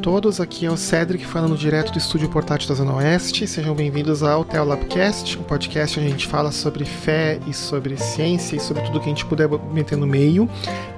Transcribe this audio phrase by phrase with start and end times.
[0.00, 3.46] todos, aqui é o Cedric falando direto do estúdio portátil da Zona Oeste.
[3.46, 8.56] Sejam bem-vindos ao Teolabcast, um podcast onde a gente fala sobre fé e sobre ciência
[8.56, 10.48] e sobre tudo que a gente puder meter no meio.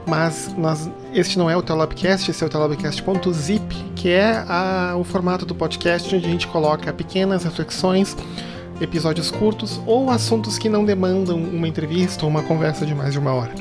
[0.07, 5.03] Mas nós, este não é o Teolabcast, esse é o Teolabcast.zip, que é a, o
[5.03, 8.17] formato do podcast onde a gente coloca pequenas reflexões
[8.81, 13.19] episódios curtos ou assuntos que não demandam uma entrevista ou uma conversa de mais de
[13.19, 13.53] uma hora.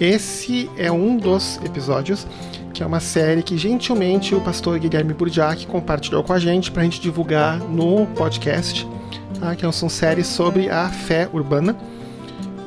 [0.00, 2.26] Esse é um dos episódios
[2.78, 6.82] que é uma série que gentilmente o pastor Guilherme Burdiak compartilhou com a gente para
[6.82, 8.86] a gente divulgar no podcast,
[9.40, 9.56] tá?
[9.56, 11.76] que são séries sobre a fé urbana.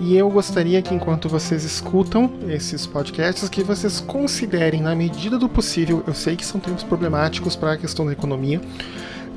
[0.02, 5.48] E eu gostaria que enquanto vocês escutam esses podcasts, que vocês considerem, na medida do
[5.48, 8.60] possível, eu sei que são tempos problemáticos para a questão da economia,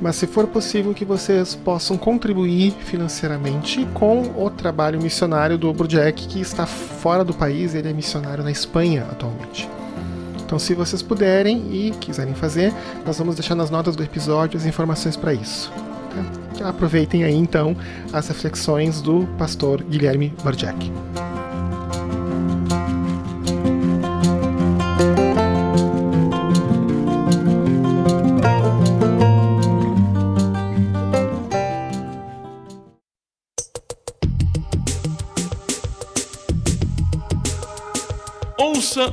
[0.01, 6.27] mas se for possível que vocês possam contribuir financeiramente com o trabalho missionário do Burjack,
[6.27, 9.69] que está fora do país, ele é missionário na Espanha atualmente.
[10.45, 12.71] Então, se vocês puderem e quiserem fazer,
[13.05, 15.71] nós vamos deixar nas notas do episódio as informações para isso.
[16.57, 16.69] Tá?
[16.69, 17.75] Aproveitem aí então
[18.13, 20.91] as reflexões do pastor Guilherme Borjak.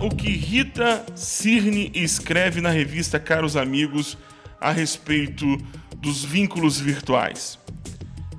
[0.00, 4.16] O que Rita Cirne escreve na revista Caros Amigos
[4.60, 5.58] a respeito
[5.96, 7.58] dos vínculos virtuais.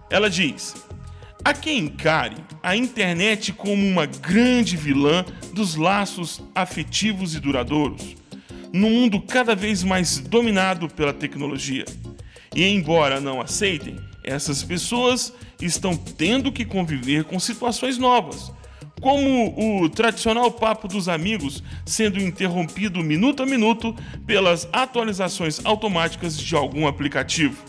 [0.09, 0.73] Ela diz:
[1.43, 8.15] Há quem encare a internet como uma grande vilã dos laços afetivos e duradouros,
[8.71, 11.85] num mundo cada vez mais dominado pela tecnologia.
[12.55, 18.51] E embora não aceitem, essas pessoas estão tendo que conviver com situações novas
[19.03, 23.93] como o tradicional papo dos amigos sendo interrompido minuto a minuto
[24.25, 27.61] pelas atualizações automáticas de algum aplicativo.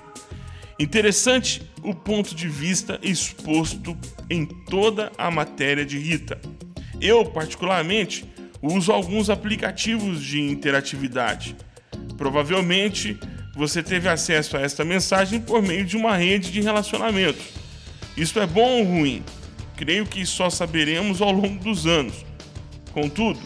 [0.79, 3.99] Interessante o ponto de vista exposto
[4.31, 6.41] em toda a matéria de Rita.
[7.01, 8.25] Eu, particularmente,
[8.63, 11.57] uso alguns aplicativos de interatividade.
[12.17, 13.19] Provavelmente
[13.57, 17.43] você teve acesso a esta mensagem por meio de uma rede de relacionamento.
[18.17, 19.23] Isso é bom ou ruim?
[19.77, 22.25] Creio que só saberemos ao longo dos anos.
[22.93, 23.41] Contudo,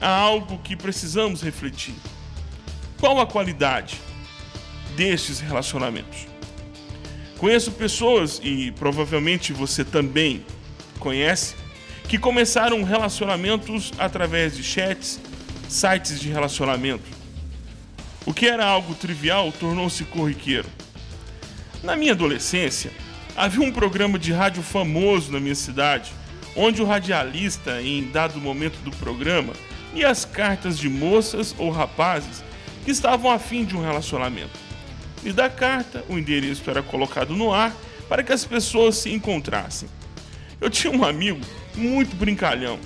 [0.00, 1.94] há algo que precisamos refletir.
[3.00, 4.00] Qual a qualidade
[4.96, 6.26] destes relacionamentos?
[7.38, 10.44] Conheço pessoas, e provavelmente você também
[10.98, 11.54] conhece,
[12.08, 15.20] que começaram relacionamentos através de chats,
[15.68, 17.04] sites de relacionamento.
[18.26, 20.68] O que era algo trivial tornou-se corriqueiro.
[21.82, 22.90] Na minha adolescência,
[23.36, 26.12] Havia um programa de rádio famoso na minha cidade,
[26.54, 29.52] onde o radialista, em dado momento do programa,
[29.92, 32.44] lia as cartas de moças ou rapazes
[32.84, 34.56] que estavam afim de um relacionamento.
[35.24, 37.74] E da carta, o endereço era colocado no ar
[38.08, 39.88] para que as pessoas se encontrassem.
[40.60, 41.40] Eu tinha um amigo
[41.74, 42.78] muito brincalhão.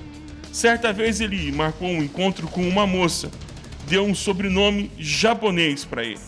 [0.50, 3.30] Certa vez ele marcou um encontro com uma moça,
[3.86, 6.20] deu um sobrenome japonês para ele.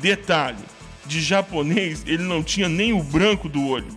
[0.00, 0.58] Detalhe:
[1.06, 3.96] de japonês, ele não tinha nem o branco do olho.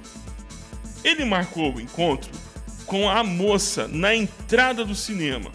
[1.03, 2.31] Ele marcou o encontro
[2.85, 5.51] com a moça na entrada do cinema.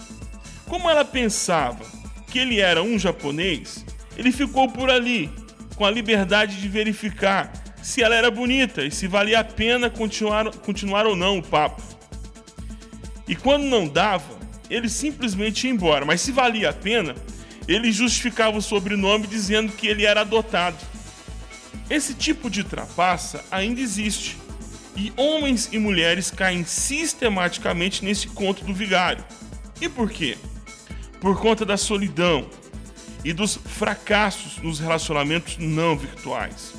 [0.66, 1.84] Como ela pensava
[2.28, 3.84] que ele era um japonês,
[4.16, 5.30] ele ficou por ali,
[5.74, 7.52] com a liberdade de verificar
[7.82, 11.82] se ela era bonita e se valia a pena continuar, continuar ou não o papo.
[13.26, 14.38] E quando não dava,
[14.70, 17.14] ele simplesmente ia embora, mas se valia a pena,
[17.66, 20.76] ele justificava o sobrenome dizendo que ele era adotado.
[21.90, 24.38] Esse tipo de trapaça ainda existe,
[24.96, 29.24] e homens e mulheres caem sistematicamente nesse conto do vigário.
[29.80, 30.36] E por quê?
[31.20, 32.48] Por conta da solidão
[33.24, 36.74] e dos fracassos nos relacionamentos não virtuais.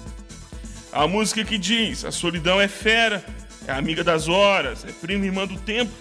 [0.92, 3.26] A música que diz: a solidão é fera,
[3.68, 5.92] é amiga das horas, é prima irmã do tempo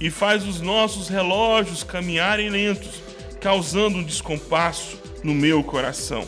[0.00, 3.02] e faz os nossos relógios caminharem lentos,
[3.40, 6.26] causando um descompasso no meu coração.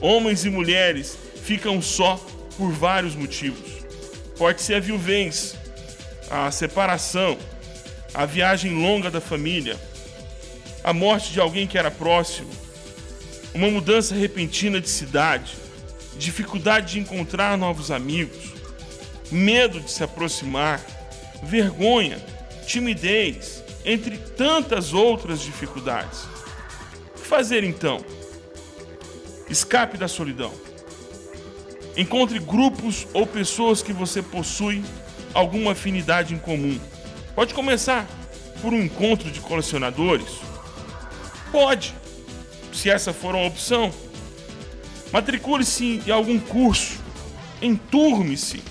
[0.00, 2.16] Homens e mulheres ficam só
[2.56, 3.82] por vários motivos.
[4.36, 5.56] Pode ser a viuvez,
[6.30, 7.38] a separação,
[8.14, 9.78] a viagem longa da família,
[10.84, 12.50] a morte de alguém que era próximo,
[13.54, 15.54] uma mudança repentina de cidade,
[16.16, 18.52] dificuldade de encontrar novos amigos,
[19.30, 20.80] medo de se aproximar,
[21.42, 22.18] vergonha,
[22.66, 26.20] timidez, entre tantas outras dificuldades.
[27.16, 28.04] O que fazer então?
[29.48, 30.52] Escape da solidão.
[31.96, 34.82] Encontre grupos ou pessoas que você possui
[35.34, 36.78] alguma afinidade em comum.
[37.34, 38.06] Pode começar
[38.60, 40.40] por um encontro de colecionadores?
[41.50, 41.94] Pode,
[42.72, 43.92] se essa for uma opção.
[45.12, 46.98] Matricule-se em algum curso,
[47.60, 48.62] enturme-se,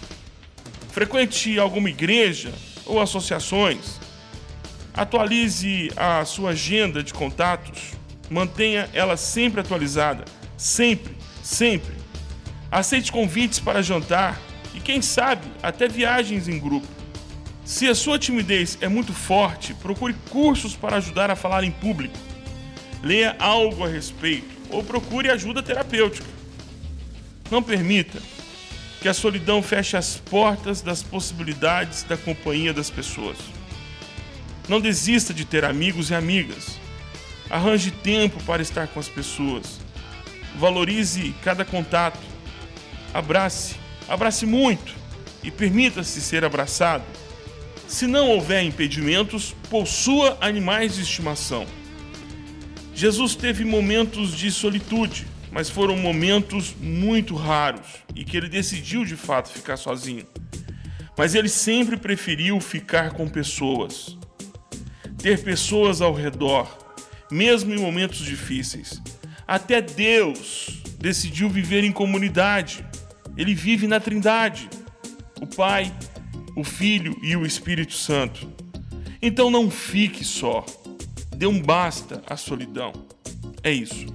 [0.92, 2.52] frequente alguma igreja
[2.86, 4.00] ou associações,
[4.94, 7.92] atualize a sua agenda de contatos,
[8.30, 10.26] mantenha ela sempre atualizada,
[10.58, 12.01] sempre, sempre.
[12.72, 14.40] Aceite convites para jantar
[14.74, 16.88] e, quem sabe, até viagens em grupo.
[17.66, 22.18] Se a sua timidez é muito forte, procure cursos para ajudar a falar em público.
[23.04, 26.28] Leia algo a respeito ou procure ajuda terapêutica.
[27.52, 28.20] Não permita
[29.02, 33.38] que a solidão feche as portas das possibilidades da companhia das pessoas.
[34.70, 36.80] Não desista de ter amigos e amigas.
[37.50, 39.80] Arranje tempo para estar com as pessoas.
[40.56, 42.31] Valorize cada contato.
[43.14, 43.76] Abrace,
[44.08, 44.94] abrace muito
[45.44, 47.04] e permita-se ser abraçado.
[47.88, 51.66] Se não houver impedimentos, possua animais de estimação.
[52.96, 59.18] Jesus teve momentos de solitude, mas foram momentos muito raros e que ele decidiu de
[59.18, 60.26] fato ficar sozinho.
[61.18, 64.18] Mas ele sempre preferiu ficar com pessoas,
[65.18, 66.96] ter pessoas ao redor,
[67.30, 69.02] mesmo em momentos difíceis.
[69.46, 72.86] Até Deus decidiu viver em comunidade.
[73.38, 74.70] Ele vive na Trindade:
[75.42, 75.94] o Pai,
[76.56, 78.48] o Filho e o Espírito Santo.
[79.22, 80.66] Então não fique só.
[81.36, 82.92] Dê um basta à solidão.
[83.64, 84.08] É isso.